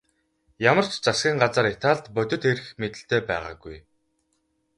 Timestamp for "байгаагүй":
3.29-3.77